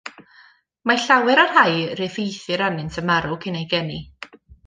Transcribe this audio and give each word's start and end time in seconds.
Mae 0.91 1.01
llawer 1.03 1.41
o'r 1.43 1.51
rhai 1.57 1.75
yr 1.89 2.01
effeithir 2.07 2.65
arnynt 2.69 2.99
yn 3.05 3.09
marw 3.13 3.39
cyn 3.45 3.61
eu 3.63 3.71
geni. 3.77 4.01